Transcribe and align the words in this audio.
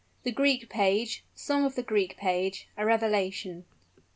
THE 0.23 0.31
GREEK 0.31 0.67
PAGE 0.67 1.23
SONG 1.35 1.63
OF 1.63 1.75
THE 1.75 1.83
GREEK 1.83 2.17
PAGE 2.17 2.67
A 2.75 2.83
REVELATION. 2.87 3.65